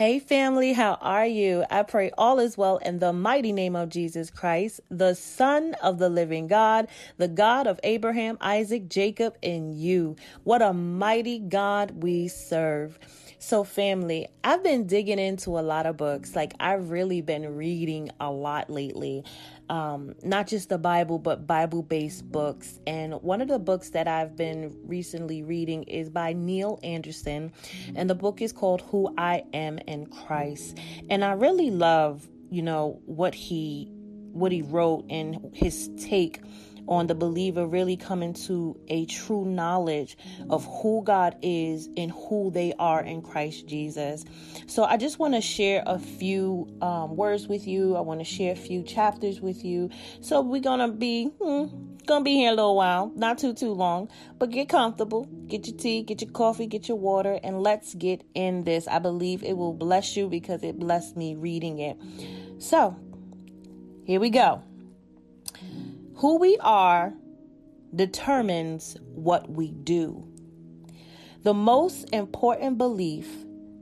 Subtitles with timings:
[0.00, 1.66] Hey, family, how are you?
[1.70, 5.98] I pray all is well in the mighty name of Jesus Christ, the Son of
[5.98, 6.88] the living God,
[7.18, 10.16] the God of Abraham, Isaac, Jacob, and you.
[10.42, 12.98] What a mighty God we serve.
[13.38, 16.34] So, family, I've been digging into a lot of books.
[16.34, 19.24] Like, I've really been reading a lot lately.
[19.70, 22.80] Um, not just the Bible, but Bible based books.
[22.88, 27.52] And one of the books that I've been recently reading is by Neil Anderson.
[27.94, 30.76] And the book is called Who I Am in Christ.
[31.08, 33.88] And I really love, you know, what he
[34.32, 36.40] what he wrote and his take
[36.88, 40.16] on the believer really coming to a true knowledge
[40.48, 44.24] of who God is and who they are in Christ Jesus.
[44.66, 47.96] So I just want to share a few um, words with you.
[47.96, 49.90] I want to share a few chapters with you.
[50.20, 51.66] So we're gonna be hmm,
[52.06, 54.08] gonna be here a little while, not too too long,
[54.38, 58.22] but get comfortable, get your tea, get your coffee, get your water, and let's get
[58.34, 58.88] in this.
[58.88, 61.96] I believe it will bless you because it blessed me reading it.
[62.58, 62.96] So
[64.04, 64.62] here we go.
[66.20, 67.14] Who we are
[67.94, 70.28] determines what we do.
[71.44, 73.26] The most important belief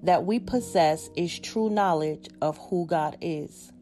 [0.04, 3.72] that we possess is true knowledge of who God is.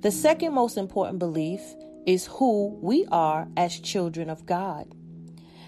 [0.00, 1.60] The second most important belief
[2.06, 4.94] is who we are as children of God.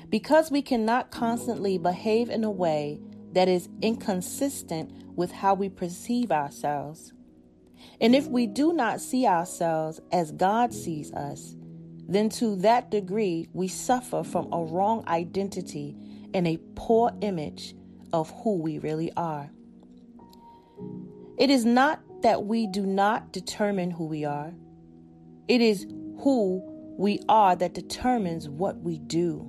[0.08, 3.02] Because we cannot constantly behave in a way
[3.34, 7.12] that is inconsistent with how we perceive ourselves.
[8.00, 11.54] And if we do not see ourselves as God sees us,
[12.08, 15.94] then to that degree we suffer from a wrong identity
[16.32, 17.74] and a poor image
[18.12, 19.50] of who we really are.
[21.36, 24.52] It is not that we do not determine who we are,
[25.46, 25.86] it is
[26.20, 26.62] who
[26.98, 29.48] we are that determines what we do,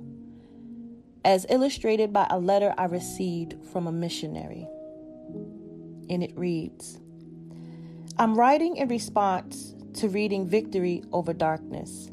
[1.24, 4.68] as illustrated by a letter I received from a missionary.
[6.08, 7.00] And it reads
[8.18, 12.10] I'm writing in response to reading Victory Over Darkness.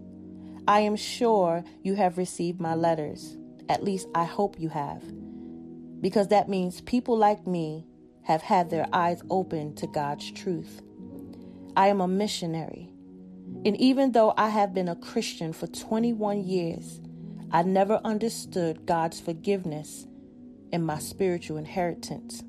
[0.68, 3.38] I am sure you have received my letters.
[3.70, 5.02] At least I hope you have.
[6.02, 7.88] Because that means people like me
[8.24, 10.82] have had their eyes open to God's truth.
[11.78, 12.90] I am a missionary.
[13.64, 17.00] And even though I have been a Christian for 21 years,
[17.50, 20.06] I never understood God's forgiveness
[20.74, 22.44] and my spiritual inheritance.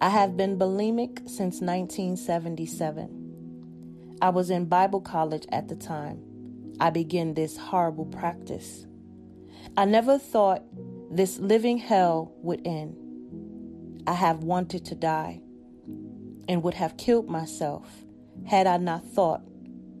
[0.00, 4.18] I have been bulimic since 1977.
[4.22, 6.33] I was in Bible college at the time.
[6.80, 8.86] I began this horrible practice.
[9.76, 10.62] I never thought
[11.10, 12.96] this living hell would end.
[14.06, 15.40] I have wanted to die
[16.48, 18.04] and would have killed myself
[18.44, 19.42] had I not thought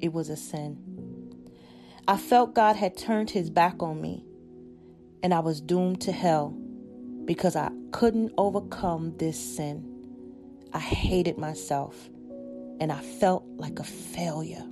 [0.00, 0.78] it was a sin.
[2.06, 4.24] I felt God had turned his back on me
[5.22, 6.50] and I was doomed to hell
[7.24, 9.90] because I couldn't overcome this sin.
[10.72, 12.10] I hated myself
[12.80, 14.66] and I felt like a failure.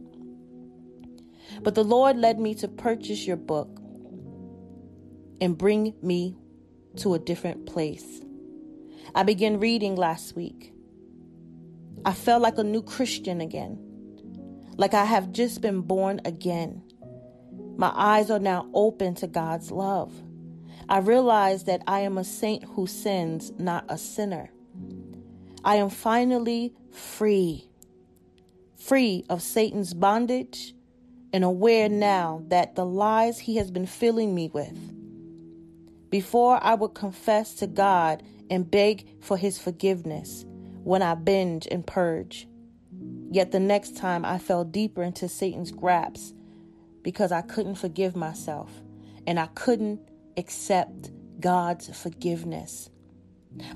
[1.61, 3.79] But the Lord led me to purchase your book
[5.41, 6.37] and bring me
[6.97, 8.21] to a different place.
[9.15, 10.73] I began reading last week.
[12.05, 13.79] I felt like a new Christian again,
[14.77, 16.83] like I have just been born again.
[17.77, 20.13] My eyes are now open to God's love.
[20.89, 24.51] I realize that I am a saint who sins, not a sinner.
[25.65, 27.69] I am finally free,
[28.77, 30.75] free of Satan's bondage
[31.33, 34.93] and aware now that the lies he has been filling me with.
[36.11, 40.45] Before I would confess to God and beg for his forgiveness
[40.85, 42.47] when I binge and purge.
[43.31, 46.35] Yet the next time I fell deeper into Satan's grasp
[47.03, 48.83] because I couldn't forgive myself
[49.27, 50.01] and I couldn't
[50.37, 51.11] accept
[51.41, 52.91] God's forgiveness.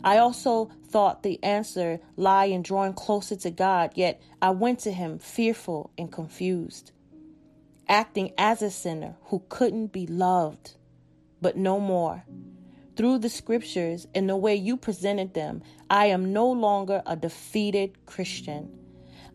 [0.05, 4.93] I also thought the answer lay in drawing closer to God, yet I went to
[4.93, 6.93] him fearful and confused
[7.89, 10.77] acting as a sinner who couldn't be loved,
[11.41, 12.25] but no more.
[12.97, 18.07] Through the scriptures and the way you presented them, I am no longer a defeated
[18.07, 18.71] Christian.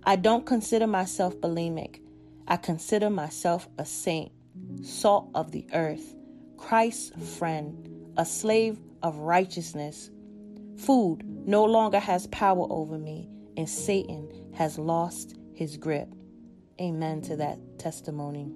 [0.04, 2.00] I don't consider myself bulimic.
[2.48, 4.32] I consider myself a saint,
[4.82, 6.16] salt of the earth,
[6.58, 7.88] Christ's friend,
[8.18, 10.10] a slave of righteousness.
[10.78, 16.10] Food no longer has power over me, and Satan has lost his grip.
[16.82, 18.52] Amen to that testimony.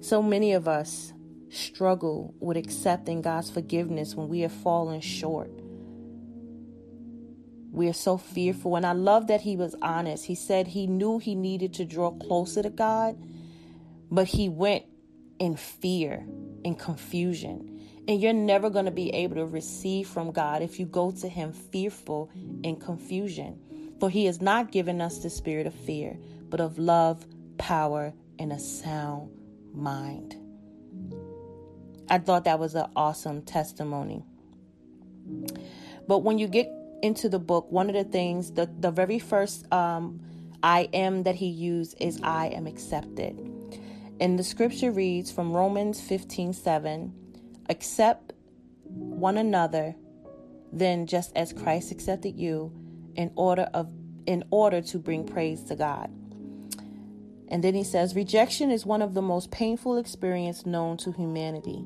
[0.00, 1.12] So many of us
[1.50, 5.50] struggle with accepting God's forgiveness when we have fallen short.
[7.70, 8.76] We are so fearful.
[8.76, 10.24] And I love that he was honest.
[10.24, 13.16] He said he knew he needed to draw closer to God,
[14.10, 14.84] but he went
[15.42, 16.24] in fear,
[16.64, 17.80] and confusion.
[18.06, 21.28] And you're never going to be able to receive from God if you go to
[21.28, 22.30] Him fearful
[22.62, 23.58] and confusion.
[23.98, 26.16] For He has not given us the spirit of fear,
[26.52, 27.24] but of love,
[27.56, 29.30] power, and a sound
[29.72, 30.36] mind.
[32.10, 34.22] I thought that was an awesome testimony.
[36.06, 36.70] But when you get
[37.02, 40.20] into the book, one of the things, the, the very first um,
[40.62, 43.34] I am that he used is I am accepted.
[44.20, 47.14] And the scripture reads from Romans 15 7
[47.70, 48.34] accept
[48.84, 49.94] one another,
[50.70, 52.70] then just as Christ accepted you
[53.16, 53.88] in order of
[54.26, 56.10] in order to bring praise to God.
[57.52, 61.84] And then he says, rejection is one of the most painful experiences known to humanity.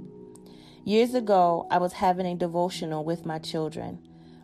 [0.85, 3.99] Years ago, I was having a devotional with my children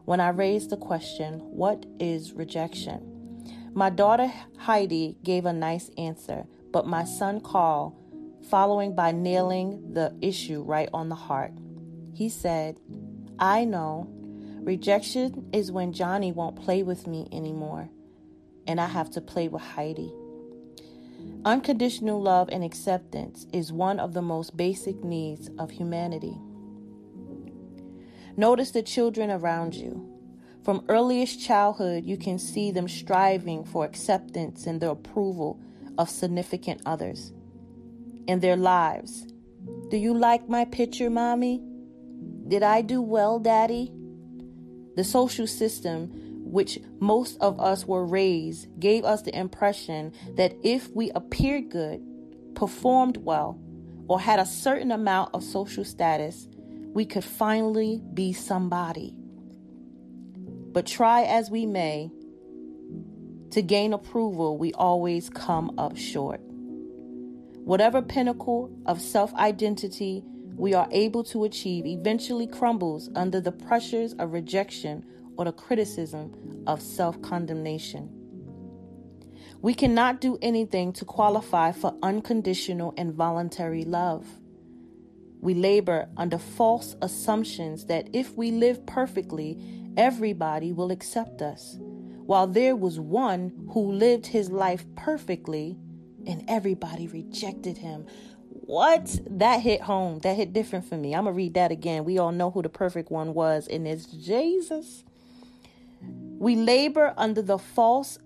[0.04, 3.08] when I raised the question, What is rejection?
[3.72, 7.96] My daughter Heidi gave a nice answer, but my son Carl,
[8.50, 11.52] following by nailing the issue right on the heart.
[12.14, 12.80] He said,
[13.38, 14.08] I know.
[14.64, 17.88] Rejection is when Johnny won't play with me anymore,
[18.66, 20.12] and I have to play with Heidi.
[21.44, 26.38] Unconditional love and acceptance is one of the most basic needs of humanity.
[28.36, 30.08] Notice the children around you.
[30.62, 35.58] From earliest childhood, you can see them striving for acceptance and the approval
[35.98, 37.32] of significant others
[38.28, 39.26] in their lives.
[39.90, 41.60] Do you like my picture, mommy?
[42.46, 43.92] Did I do well, daddy?
[44.94, 46.21] The social system
[46.52, 52.02] which most of us were raised gave us the impression that if we appeared good,
[52.54, 53.58] performed well,
[54.06, 56.48] or had a certain amount of social status,
[56.92, 59.14] we could finally be somebody.
[60.72, 62.10] But try as we may
[63.52, 66.42] to gain approval, we always come up short.
[67.64, 70.22] Whatever pinnacle of self identity
[70.56, 75.02] we are able to achieve eventually crumbles under the pressures of rejection
[75.36, 78.10] or the criticism of self condemnation.
[79.60, 84.26] We cannot do anything to qualify for unconditional and voluntary love.
[85.40, 89.58] We labor under false assumptions that if we live perfectly,
[89.96, 95.76] everybody will accept us, while there was one who lived his life perfectly
[96.26, 98.06] and everybody rejected him.
[98.48, 99.18] What?
[99.28, 100.20] That hit home.
[100.20, 101.14] That hit different for me.
[101.14, 102.04] I'm going to read that again.
[102.04, 105.04] We all know who the perfect one was, and it's Jesus.
[106.42, 108.18] We labor under the false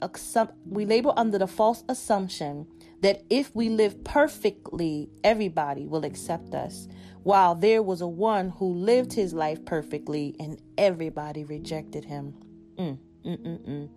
[0.64, 2.66] we labor under the false assumption
[3.02, 6.88] that if we live perfectly, everybody will accept us,
[7.24, 12.32] while there was a one who lived his life perfectly and everybody rejected him.
[12.78, 13.88] Mm, mm, mm, mm.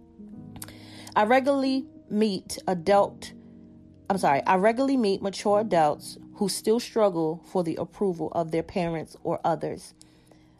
[1.16, 3.32] I regularly meet adult
[4.10, 8.64] I'm sorry, I regularly meet mature adults who still struggle for the approval of their
[8.64, 9.94] parents or others.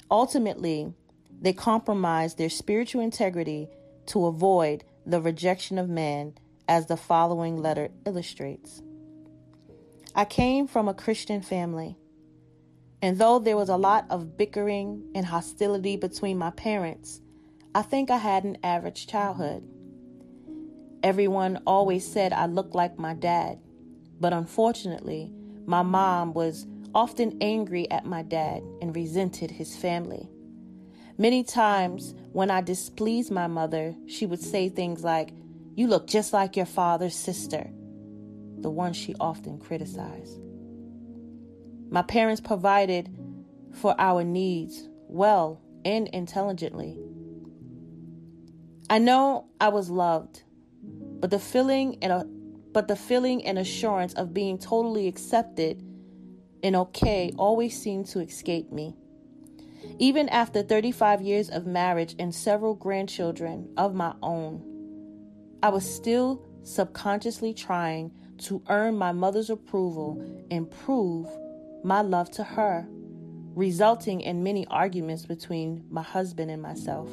[0.10, 0.94] Ultimately,
[1.42, 3.70] they compromise their spiritual integrity
[4.08, 6.34] to avoid the rejection of man,
[6.68, 8.82] as the following letter illustrates.
[10.14, 11.98] I came from a Christian family,
[13.02, 17.22] and though there was a lot of bickering and hostility between my parents,
[17.74, 19.64] I think I had an average childhood.
[21.02, 23.60] Everyone always said I looked like my dad,
[24.20, 25.32] but unfortunately,
[25.66, 30.28] my mom was often angry at my dad and resented his family.
[31.20, 35.34] Many times when I displeased my mother, she would say things like,
[35.76, 37.70] You look just like your father's sister,
[38.60, 40.40] the one she often criticized.
[41.90, 43.14] My parents provided
[43.74, 46.98] for our needs well and intelligently.
[48.90, 50.44] I know I was loved,
[50.82, 52.24] but the feeling and a,
[52.72, 55.84] but the feeling and assurance of being totally accepted
[56.64, 58.96] and okay always seemed to escape me.
[60.02, 64.64] Even after 35 years of marriage and several grandchildren of my own,
[65.62, 71.28] I was still subconsciously trying to earn my mother's approval and prove
[71.84, 72.88] my love to her,
[73.56, 77.10] resulting in many arguments between my husband and myself.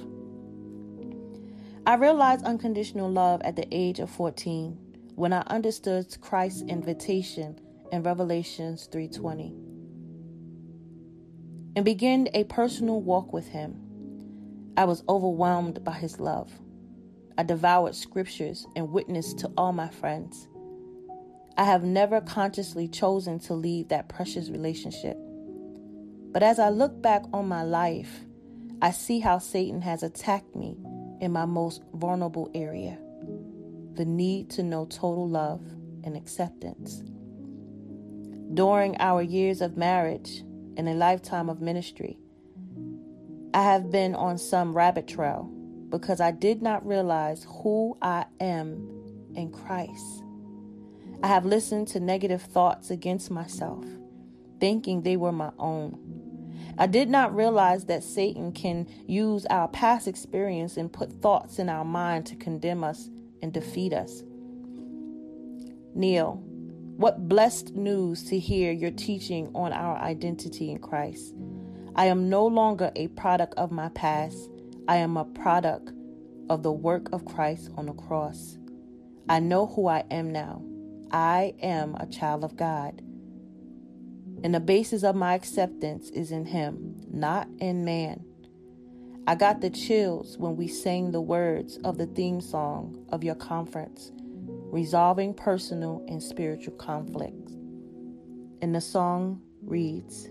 [1.88, 4.78] I realized unconditional love at the age of 14
[5.16, 7.59] when I understood Christ's invitation
[7.90, 9.65] in Revelations 3:20
[11.76, 13.80] and began a personal walk with Him.
[14.76, 16.50] I was overwhelmed by His love.
[17.38, 20.49] I devoured scriptures and witnessed to all my friends.
[21.59, 25.18] I have never consciously chosen to leave that precious relationship.
[26.33, 28.25] But as I look back on my life,
[28.83, 30.76] I see how Satan has attacked me
[31.21, 32.99] in my most vulnerable area
[33.95, 35.62] the need to know total love
[36.04, 37.02] and acceptance.
[38.52, 40.42] During our years of marriage,
[40.76, 42.18] in a lifetime of ministry.
[43.54, 45.50] I have been on some rabbit trail
[45.88, 48.88] because I did not realize who I am
[49.35, 50.23] in Christ.
[51.23, 53.85] I have listened to negative thoughts against myself,
[54.61, 56.16] thinking they were my own.
[56.78, 61.71] I did not realize that Satan can use our past experience and put thoughts in
[61.71, 63.09] our mind to condemn us
[63.40, 64.23] and defeat us.
[65.95, 66.42] Neil,
[66.97, 71.35] what blessed news to hear your teaching on our identity in Christ.
[71.95, 74.50] I am no longer a product of my past.
[74.88, 75.93] I am a product
[76.49, 78.57] of the work of Christ on the cross.
[79.29, 80.62] I know who I am now.
[81.11, 83.03] I am a child of God.
[84.43, 88.25] And the basis of my acceptance is in Him, not in man.
[89.26, 93.35] I got the chills when we sang the words of the theme song of your
[93.35, 94.12] conference,
[94.76, 97.54] Resolving Personal and Spiritual Conflicts.
[98.61, 100.26] And the song reads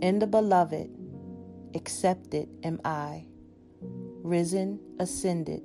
[0.00, 0.88] In the beloved,
[1.74, 3.26] accepted am I,
[3.82, 5.60] risen, ascended,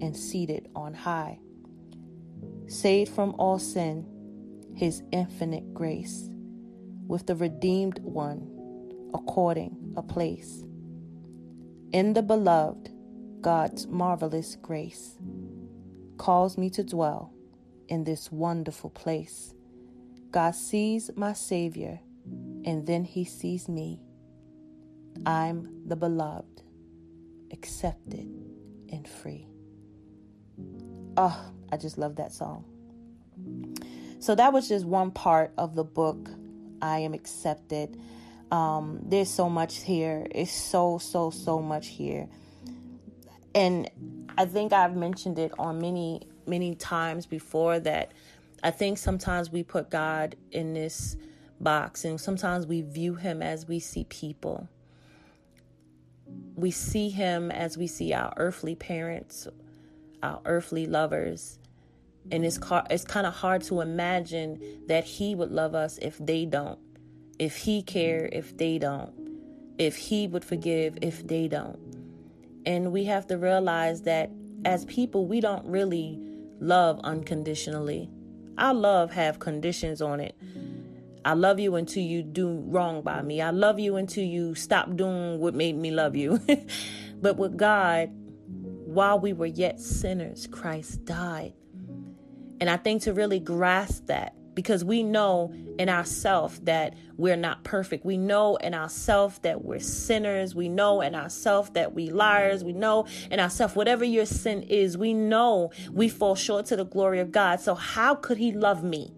[0.00, 1.40] and seated on high,
[2.68, 4.06] saved from all sin,
[4.76, 6.30] his infinite grace
[7.08, 8.46] with the redeemed one
[9.12, 10.62] according a place.
[11.92, 12.92] In the beloved,
[13.40, 15.18] God's marvelous grace
[16.20, 17.32] calls me to dwell
[17.88, 19.54] in this wonderful place.
[20.30, 21.98] God sees my Savior,
[22.66, 23.98] and then He sees me.
[25.24, 26.62] I'm the beloved,
[27.52, 28.28] accepted,
[28.92, 29.48] and free.
[31.16, 32.66] Oh, I just love that song.
[34.18, 36.28] So that was just one part of the book
[36.82, 37.98] I am accepted.
[38.50, 40.26] Um, there's so much here.
[40.30, 42.28] It's so, so, so much here.
[43.54, 43.90] And
[44.38, 48.12] I think I've mentioned it on many, many times before that
[48.62, 51.16] I think sometimes we put God in this
[51.60, 54.68] box and sometimes we view him as we see people.
[56.54, 59.48] We see him as we see our earthly parents,
[60.22, 61.58] our earthly lovers,
[62.30, 62.58] and it's
[62.90, 66.78] it's kind of hard to imagine that he would love us if they don't
[67.38, 69.12] if he care if they don't
[69.78, 71.99] if he would forgive if they don't
[72.66, 74.30] and we have to realize that
[74.64, 76.18] as people we don't really
[76.60, 78.08] love unconditionally
[78.58, 80.36] our love have conditions on it
[81.24, 83.42] I love you until you do wrong by me.
[83.42, 86.40] I love you until you stop doing what made me love you.
[87.20, 88.10] but with God,
[88.86, 91.52] while we were yet sinners, Christ died.
[92.60, 97.64] And I think to really grasp that, because we know in ourselves that we're not
[97.64, 98.04] perfect.
[98.04, 100.54] We know in ourselves that we're sinners.
[100.54, 102.64] We know in ourselves that we liars.
[102.64, 106.84] We know in ourselves whatever your sin is, we know we fall short to the
[106.84, 107.60] glory of God.
[107.60, 109.12] So how could he love me?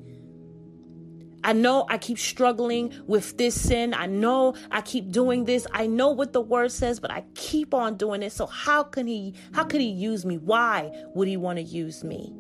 [1.45, 3.95] I know I keep struggling with this sin.
[3.95, 5.67] I know I keep doing this.
[5.73, 8.31] I know what the word says, but I keep on doing it.
[8.33, 10.39] So how can he how could he use me?
[10.39, 12.33] Why would he want to use me?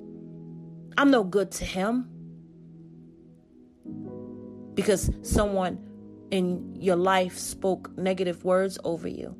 [0.96, 2.08] I'm no good to him.
[4.75, 5.79] Because someone
[6.31, 9.37] in your life spoke negative words over you.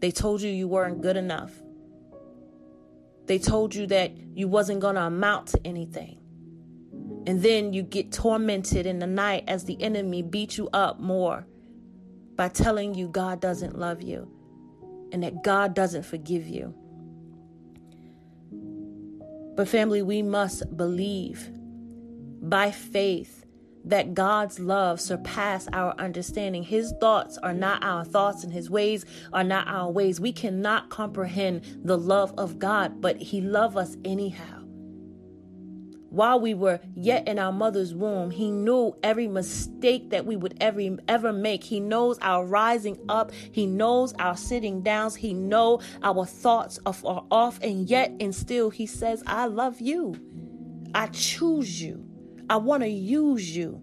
[0.00, 1.52] They told you you weren't good enough.
[3.26, 6.18] They told you that you wasn't going to amount to anything.
[7.26, 11.46] And then you get tormented in the night as the enemy beats you up more
[12.36, 14.30] by telling you God doesn't love you
[15.12, 16.74] and that God doesn't forgive you.
[19.56, 21.48] But, family, we must believe
[22.42, 23.43] by faith
[23.84, 26.62] that God's love surpass our understanding.
[26.62, 30.20] His thoughts are not our thoughts and his ways are not our ways.
[30.20, 34.60] We cannot comprehend the love of God, but he loved us anyhow.
[36.14, 40.56] While we were yet in our mother's womb, he knew every mistake that we would
[40.60, 41.64] ever ever make.
[41.64, 43.32] He knows our rising up.
[43.32, 45.16] He knows our sitting downs.
[45.16, 50.14] He know our thoughts are off, and yet and still he says, "I love you.
[50.94, 52.06] I choose you.
[52.48, 53.80] I want to use you."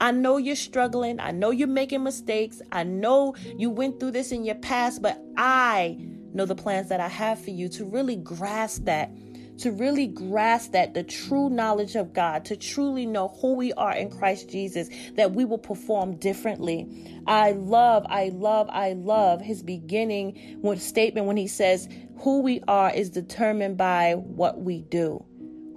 [0.00, 1.20] I know you're struggling.
[1.20, 2.60] I know you're making mistakes.
[2.72, 5.96] I know you went through this in your past, but I
[6.34, 9.10] know the plans that I have for you to really grasp that
[9.58, 13.94] to really grasp that the true knowledge of God, to truly know who we are
[13.94, 17.22] in Christ Jesus, that we will perform differently.
[17.26, 22.92] I love, I love, I love his beginning statement when he says, Who we are
[22.92, 25.24] is determined by what we do.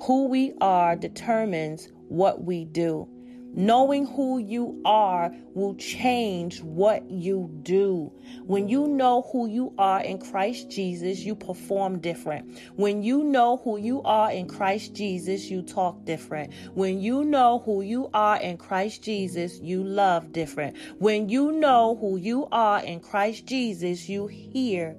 [0.02, 3.08] Who we are determines what we do.
[3.54, 8.12] Knowing who you are will change what you do.
[8.46, 12.60] When you know who you are in Christ Jesus, you perform different.
[12.76, 16.54] When you know who you are in Christ Jesus, you talk different.
[16.76, 20.78] When you know who you are in Christ Jesus, you love different.
[21.00, 24.96] When you know who you are in Christ Jesus, you hear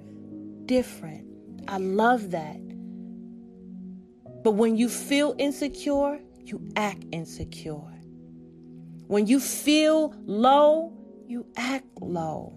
[0.65, 1.25] different.
[1.69, 2.59] I love that.
[4.43, 7.93] But when you feel insecure, you act insecure.
[9.07, 10.93] When you feel low,
[11.27, 12.53] you act low.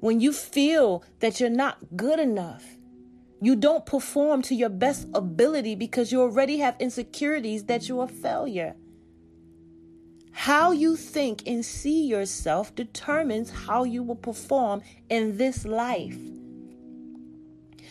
[0.00, 2.64] When you feel that you're not good enough,
[3.40, 8.08] you don't perform to your best ability because you already have insecurities that you're a
[8.08, 8.74] failure.
[10.32, 16.18] How you think and see yourself determines how you will perform in this life.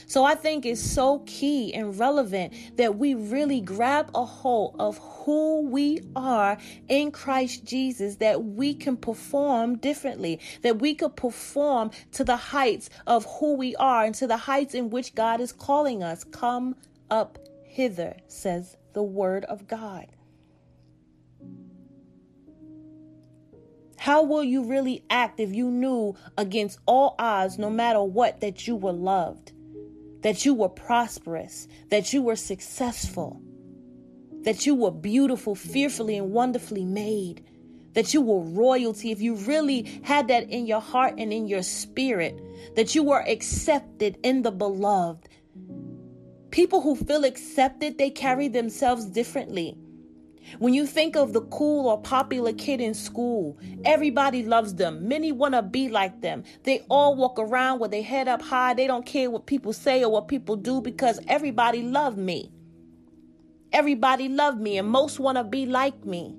[0.08, 4.98] So I think it's so key and relevant that we really grab a hold of
[4.98, 6.58] who we are
[6.90, 12.90] in Christ Jesus, that we can perform differently, that we could perform to the heights
[13.08, 16.24] of who we are and to the heights in which God is calling us.
[16.24, 16.76] Come
[17.10, 20.08] up hither, says the word of God.
[23.98, 28.68] How will you really act if you knew against all odds, no matter what, that
[28.68, 29.53] you were loved?
[30.24, 33.42] That you were prosperous, that you were successful,
[34.42, 37.46] that you were beautiful, fearfully and wonderfully made,
[37.94, 41.62] that you were royalty, if you really had that in your heart and in your
[41.62, 42.42] spirit,
[42.76, 45.30] that you were accepted in the beloved.
[46.52, 49.78] People who feel accepted, they carry themselves differently.
[50.60, 55.08] When you think of the cool or popular kid in school, everybody loves them.
[55.08, 56.44] Many want to be like them.
[56.64, 58.74] They all walk around with their head up high.
[58.74, 62.52] They don't care what people say or what people do because everybody love me.
[63.72, 66.38] Everybody love me and most want to be like me.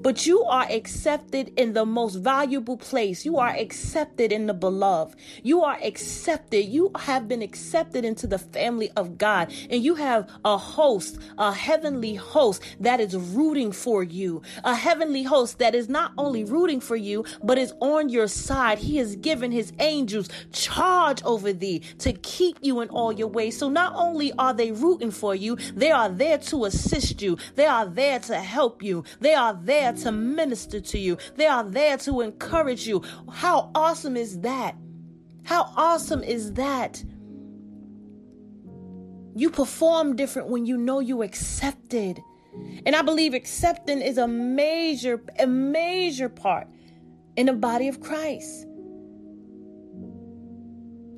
[0.00, 3.24] But you are accepted in the most valuable place.
[3.24, 5.16] You are accepted in the beloved.
[5.42, 6.66] You are accepted.
[6.66, 9.52] You have been accepted into the family of God.
[9.70, 14.42] And you have a host, a heavenly host that is rooting for you.
[14.64, 18.78] A heavenly host that is not only rooting for you, but is on your side.
[18.78, 23.58] He has given his angels charge over thee to keep you in all your ways.
[23.58, 27.36] So not only are they rooting for you, they are there to assist you.
[27.54, 29.04] They are there to help you.
[29.20, 33.02] They are there there to minister to you, they are there to encourage you.
[33.30, 34.74] How awesome is that?
[35.44, 37.02] How awesome is that?
[39.34, 42.20] You perform different when you know you accepted.
[42.86, 46.68] And I believe accepting is a major, a major part
[47.36, 48.66] in the body of Christ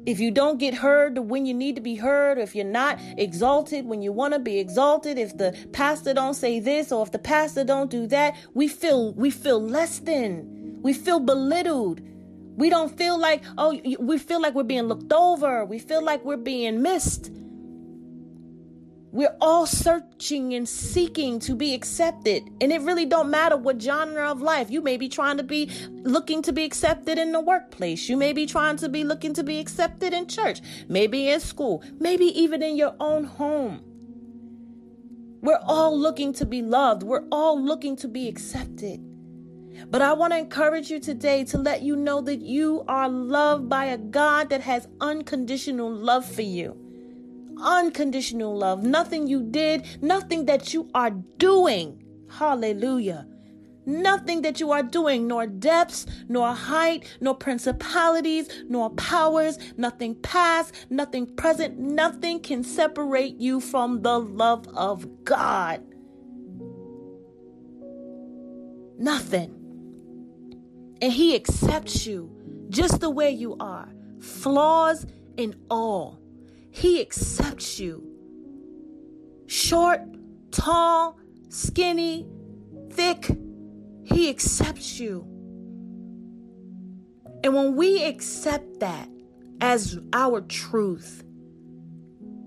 [0.08, 2.98] if you don't get heard when you need to be heard, or if you're not
[3.18, 7.12] exalted when you want to be exalted, if the pastor don't say this or if
[7.12, 10.80] the pastor don't do that, we feel we feel less than.
[10.80, 12.00] We feel belittled.
[12.56, 15.66] We don't feel like oh we feel like we're being looked over.
[15.66, 17.30] We feel like we're being missed.
[19.10, 22.42] We're all searching and seeking to be accepted.
[22.60, 24.70] And it really don't matter what genre of life.
[24.70, 28.08] You may be trying to be looking to be accepted in the workplace.
[28.08, 31.82] You may be trying to be looking to be accepted in church, maybe in school,
[31.98, 33.82] maybe even in your own home.
[35.40, 37.02] We're all looking to be loved.
[37.02, 39.00] We're all looking to be accepted.
[39.90, 43.70] But I want to encourage you today to let you know that you are loved
[43.70, 46.87] by a God that has unconditional love for you
[47.60, 48.82] unconditional love.
[48.82, 52.02] Nothing you did, nothing that you are doing.
[52.30, 53.26] Hallelujah.
[53.86, 60.74] Nothing that you are doing, nor depths, nor height, nor principalities, nor powers, nothing past,
[60.90, 65.82] nothing present, nothing can separate you from the love of God.
[68.98, 69.54] Nothing.
[71.00, 72.30] And He accepts you
[72.68, 73.88] just the way you are,
[74.20, 75.06] flaws
[75.38, 76.17] and all.
[76.78, 78.04] He accepts you.
[79.48, 80.00] Short,
[80.52, 82.24] tall, skinny,
[82.92, 83.36] thick,
[84.04, 85.26] He accepts you.
[87.42, 89.08] And when we accept that
[89.60, 91.24] as our truth,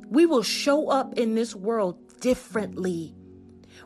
[0.08, 3.14] we will show up in this world differently.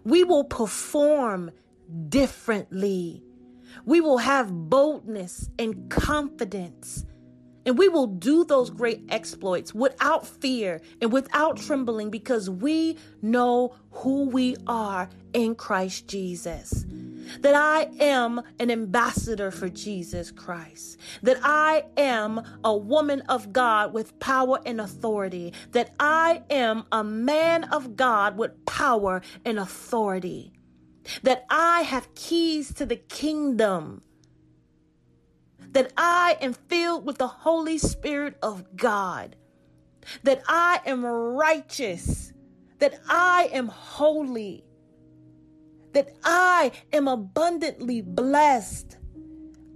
[0.04, 1.50] We will perform
[2.10, 3.24] differently.
[3.84, 7.04] We will have boldness and confidence
[7.66, 13.76] and we will do those great exploits without fear and without trembling because we know
[13.92, 16.86] who we are in Christ Jesus.
[17.42, 21.00] That I am an ambassador for Jesus Christ.
[21.24, 25.54] That I am a woman of God with power and authority.
[25.72, 30.54] That I am a man of God with power and authority.
[31.24, 34.02] that I have keys to the kingdom,
[35.76, 39.36] that I am filled with the Holy Spirit of God,
[40.24, 42.32] that I am righteous,
[42.80, 44.64] that I am holy,
[45.92, 48.96] that I am abundantly blessed,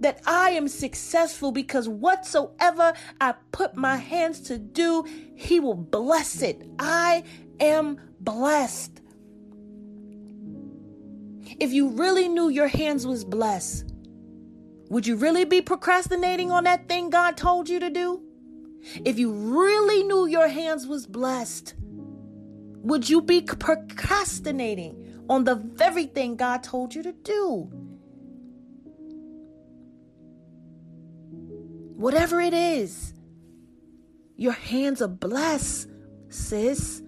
[0.00, 6.40] that I am successful because whatsoever I put my hands to do, He will bless
[6.40, 6.66] it.
[6.78, 7.24] I
[7.60, 9.02] am blessed.
[11.60, 13.92] If you really knew your hands was blessed,
[14.90, 18.22] would you really be procrastinating on that thing God told you to do?
[19.04, 26.06] If you really knew your hands was blessed, would you be procrastinating on the very
[26.06, 27.70] thing God told you to do?
[31.96, 33.14] Whatever it is,
[34.36, 35.88] your hands are blessed,
[36.30, 37.02] sis.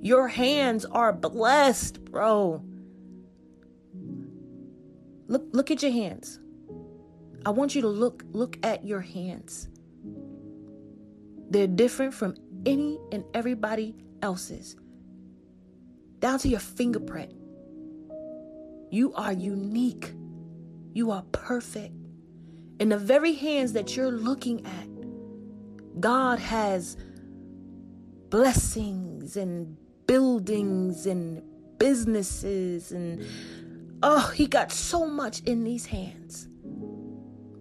[0.00, 2.64] Your hands are blessed, bro.
[5.28, 6.40] Look look at your hands.
[7.44, 9.68] I want you to look look at your hands.
[11.50, 14.76] They're different from any and everybody else's.
[16.20, 17.32] Down to your fingerprint.
[18.90, 20.12] You are unique.
[20.94, 21.94] You are perfect.
[22.78, 26.96] In the very hands that you're looking at, God has
[28.28, 29.76] blessings and
[30.06, 31.42] buildings and
[31.78, 33.24] businesses and
[34.02, 36.48] oh, he got so much in these hands.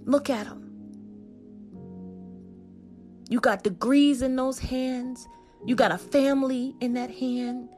[0.05, 0.71] Look at them.
[3.29, 5.27] You got degrees in those hands.
[5.65, 7.69] You got a family in that hand.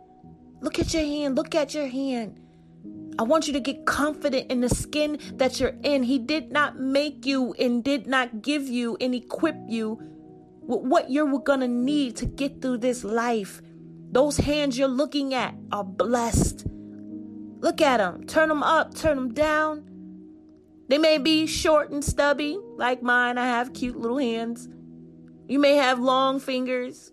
[0.62, 1.36] Look at your hand.
[1.36, 2.40] Look at your hand.
[3.20, 6.04] I want you to get confident in the skin that you're in.
[6.04, 10.00] He did not make you and did not give you and equip you
[10.62, 13.62] with what you're going to need to get through this life.
[14.12, 16.66] Those hands you're looking at are blessed.
[17.60, 18.26] Look at them.
[18.26, 19.93] Turn them up, turn them down.
[20.88, 23.38] They may be short and stubby, like mine.
[23.38, 24.68] I have cute little hands.
[25.48, 27.12] You may have long fingers.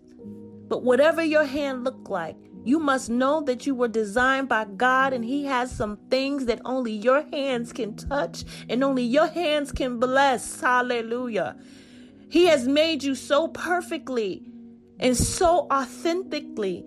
[0.67, 5.13] But whatever your hand look like, you must know that you were designed by God
[5.13, 9.71] and He has some things that only your hands can touch and only your hands
[9.71, 10.61] can bless.
[10.61, 11.57] Hallelujah.
[12.29, 14.47] He has made you so perfectly
[14.99, 16.85] and so authentically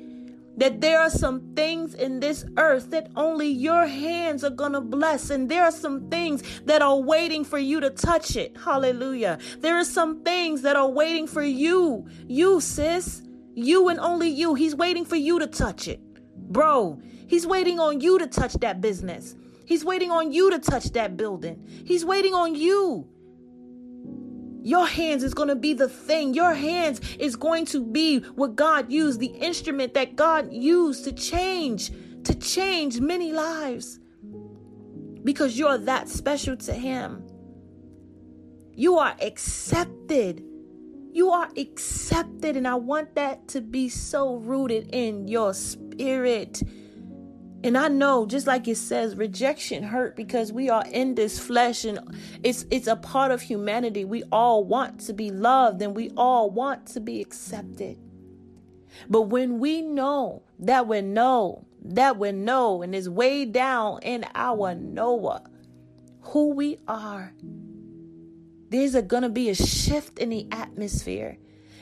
[0.57, 4.81] that there are some things in this earth that only your hands are going to
[4.81, 5.31] bless.
[5.31, 8.57] And there are some things that are waiting for you to touch it.
[8.57, 9.38] Hallelujah.
[9.59, 12.07] There are some things that are waiting for you.
[12.27, 13.23] You, sis.
[13.55, 14.55] You and only you.
[14.55, 16.01] He's waiting for you to touch it.
[16.37, 19.35] Bro, he's waiting on you to touch that business.
[19.64, 21.67] He's waiting on you to touch that building.
[21.85, 23.09] He's waiting on you.
[24.64, 26.35] Your hands is going to be the thing.
[26.35, 31.12] Your hands is going to be what God used, the instrument that God used to
[31.12, 31.92] change,
[32.24, 34.00] to change many lives.
[35.22, 37.27] Because you're that special to Him.
[38.74, 40.42] You are accepted
[41.14, 46.61] you are accepted, and I want that to be so rooted in your spirit.
[47.64, 51.87] And I know, just like it says, rejection hurt because we are in this flesh
[51.87, 51.98] and
[52.42, 54.05] it's it's a part of humanity.
[54.05, 57.96] We all want to be loved and we all want to be accepted.
[59.09, 64.27] But when we know that we know, that we know, and is way down in
[64.35, 65.44] our Noah,
[66.20, 67.33] who we are,
[68.68, 71.38] there's going to be a shift in the atmosphere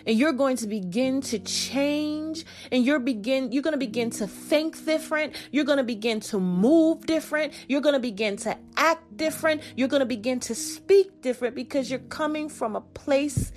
[0.07, 4.27] and you're going to begin to change and you're begin you're going to begin to
[4.27, 5.35] think different.
[5.51, 7.53] You're going to begin to move different.
[7.69, 9.63] You're going to begin to act different.
[9.77, 13.53] You're going to begin to speak different because you're coming from a place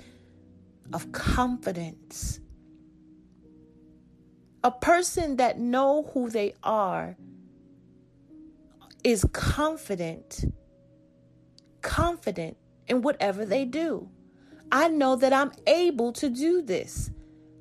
[0.92, 2.40] of confidence.
[4.64, 7.16] A person that know who they are
[9.04, 10.44] is confident
[11.86, 12.56] confident
[12.88, 14.10] in whatever they do.
[14.72, 17.10] I know that I'm able to do this.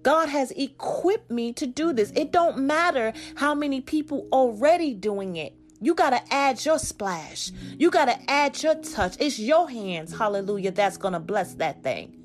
[0.03, 2.11] God has equipped me to do this.
[2.15, 5.55] It don't matter how many people already doing it.
[5.81, 7.51] You got to add your splash.
[7.77, 9.15] You got to add your touch.
[9.19, 12.21] It's your hands, hallelujah, that's going to bless that thing.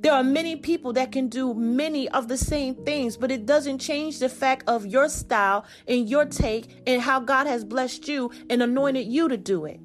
[0.00, 3.78] There are many people that can do many of the same things, but it doesn't
[3.78, 8.30] change the fact of your style and your take and how God has blessed you
[8.50, 9.80] and anointed you to do it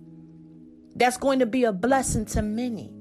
[1.00, 2.92] that's going to be a blessing to many.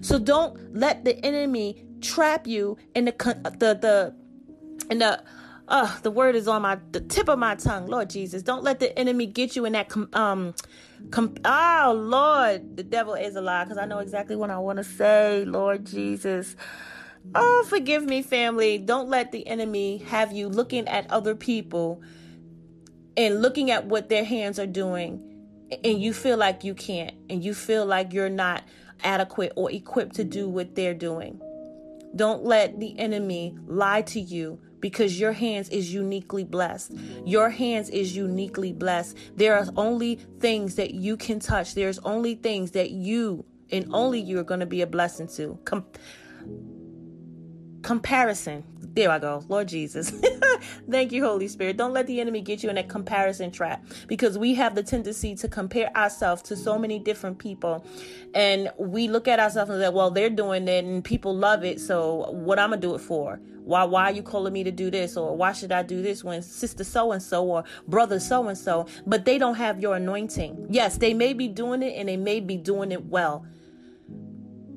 [0.00, 3.12] So don't let the enemy trap you in the
[3.58, 4.14] the the
[4.90, 5.22] in the
[5.68, 7.86] uh the word is on my the tip of my tongue.
[7.86, 10.54] Lord jesus don't let the enemy get you in that com, um
[11.10, 14.76] com, oh lord the devil is a lie because i know exactly what i want
[14.76, 16.56] to say lord jesus.
[17.34, 18.76] Oh forgive me family.
[18.78, 22.02] Don't let the enemy have you looking at other people
[23.16, 25.22] and looking at what their hands are doing
[25.82, 28.62] and you feel like you can't and you feel like you're not
[29.02, 31.40] adequate or equipped to do what they're doing.
[32.16, 36.92] Don't let the enemy lie to you because your hands is uniquely blessed.
[37.24, 39.16] Your hands is uniquely blessed.
[39.34, 41.74] There are only things that you can touch.
[41.74, 45.58] There's only things that you and only you are going to be a blessing to.
[45.64, 45.86] Com-
[47.82, 48.64] comparison.
[48.94, 49.42] There I go.
[49.48, 50.10] Lord Jesus.
[50.90, 51.76] Thank you, Holy Spirit.
[51.76, 55.34] Don't let the enemy get you in a comparison trap because we have the tendency
[55.34, 57.84] to compare ourselves to so many different people.
[58.34, 61.80] And we look at ourselves and say, well, they're doing it and people love it.
[61.80, 63.40] So what I'm going to do it for?
[63.64, 65.16] Why, why are you calling me to do this?
[65.16, 68.56] Or why should I do this when sister so and so or brother so and
[68.56, 68.86] so?
[69.06, 70.68] But they don't have your anointing.
[70.70, 73.44] Yes, they may be doing it and they may be doing it well.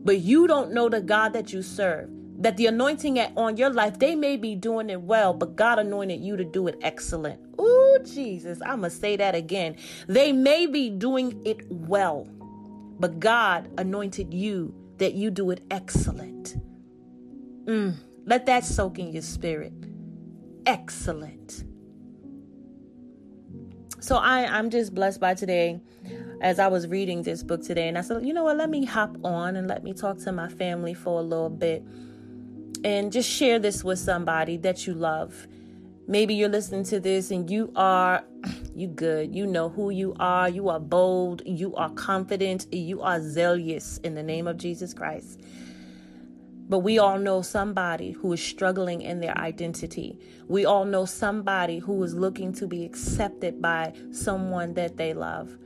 [0.03, 3.97] But you don't know the God that you serve that the anointing on your life,
[3.99, 7.41] they may be doing it well, but God anointed you to do it excellent.
[7.57, 9.75] Oh, Jesus, I'm going to say that again.
[10.07, 12.27] They may be doing it well,
[12.99, 16.55] but God anointed you that you do it excellent.
[17.65, 17.95] Mm,
[18.25, 19.73] let that soak in your spirit.
[20.65, 21.63] Excellent.
[23.99, 25.81] So I, I'm just blessed by today
[26.41, 27.87] as I was reading this book today.
[27.87, 30.31] And I said, you know what, let me hop on and let me talk to
[30.31, 31.83] my family for a little bit
[32.83, 35.47] and just share this with somebody that you love.
[36.07, 38.23] Maybe you're listening to this and you are
[38.75, 39.35] you good.
[39.35, 40.47] You know who you are.
[40.47, 45.41] You are bold, you are confident, you are zealous in the name of Jesus Christ.
[46.69, 50.19] But we all know somebody who is struggling in their identity.
[50.47, 55.57] We all know somebody who is looking to be accepted by someone that they love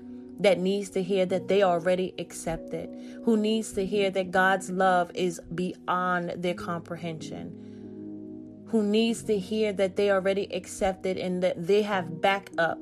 [0.42, 2.90] that needs to hear that they already accepted,
[3.24, 9.72] who needs to hear that God's love is beyond their comprehension, who needs to hear
[9.74, 12.80] that they already accepted and that they have backup,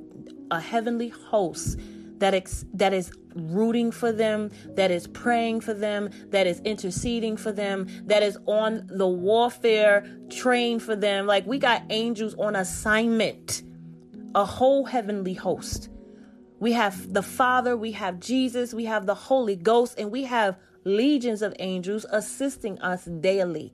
[0.51, 1.79] a heavenly host
[2.19, 7.37] that ex- that is rooting for them, that is praying for them, that is interceding
[7.37, 11.27] for them, that is on the warfare train for them.
[11.27, 13.63] Like we got angels on assignment,
[14.33, 15.89] a whole heavenly host
[16.59, 20.57] we have the Father, we have Jesus, we have the Holy Ghost, and we have
[20.83, 23.73] legions of angels assisting us daily.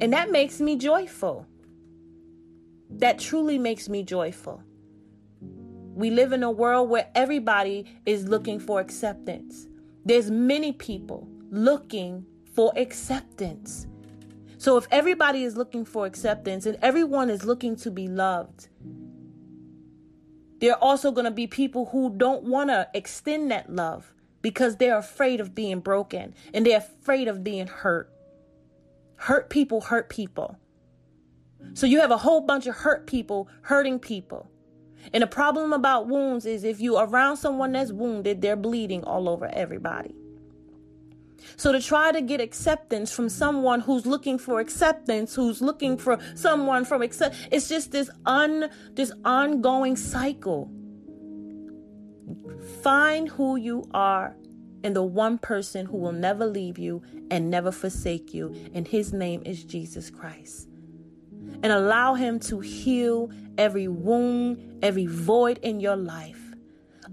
[0.00, 1.46] And that makes me joyful.
[2.90, 4.62] That truly makes me joyful.
[5.94, 9.68] We live in a world where everybody is looking for acceptance.
[10.04, 13.86] There's many people looking for acceptance.
[14.58, 18.68] So if everybody is looking for acceptance and everyone is looking to be loved,
[20.62, 24.76] there are also going to be people who don't want to extend that love because
[24.76, 28.08] they're afraid of being broken and they're afraid of being hurt.
[29.16, 30.56] Hurt people hurt people.
[31.74, 34.48] So you have a whole bunch of hurt people hurting people.
[35.12, 39.28] And the problem about wounds is if you're around someone that's wounded, they're bleeding all
[39.28, 40.14] over everybody.
[41.56, 46.18] So to try to get acceptance from someone who's looking for acceptance, who's looking for
[46.34, 50.70] someone from accept, it's just this un this ongoing cycle.
[52.82, 54.36] Find who you are
[54.84, 59.12] and the one person who will never leave you and never forsake you, and his
[59.12, 60.68] name is Jesus Christ.
[61.62, 66.41] And allow him to heal every wound, every void in your life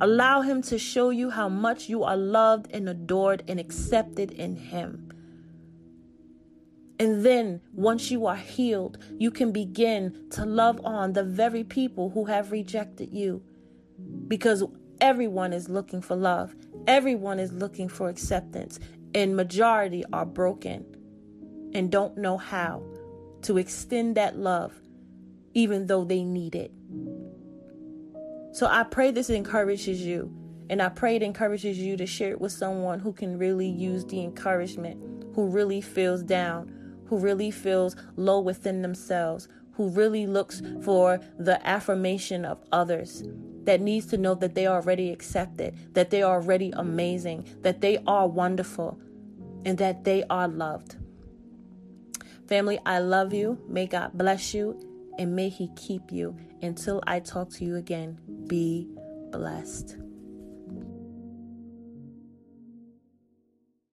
[0.02, 4.56] Allow Him to show you how much you are loved and adored and accepted in
[4.56, 5.12] Him.
[7.00, 12.10] And then, once you are healed, you can begin to love on the very people
[12.10, 13.42] who have rejected you.
[14.28, 14.64] Because
[15.02, 16.56] everyone is looking for love,
[16.88, 18.80] everyone is looking for acceptance,
[19.14, 20.86] and majority are broken
[21.74, 22.84] and don't know how
[23.44, 24.74] to extend that love,
[25.54, 26.72] even though they need it.
[28.52, 30.34] So I pray this encourages you.
[30.70, 34.06] And I pray it encourages you to share it with someone who can really use
[34.06, 36.72] the encouragement, who really feels down,
[37.08, 43.24] who really feels low within themselves, who really looks for the affirmation of others,
[43.64, 47.82] that needs to know that they are already accepted, that they are already amazing, that
[47.82, 49.00] they are wonderful,
[49.66, 50.98] and that they are loved.
[52.48, 53.60] Family, I love you.
[53.68, 54.89] May God bless you
[55.20, 56.36] and may He keep you.
[56.64, 58.88] Until I talk to you again, be
[59.32, 59.98] blessed.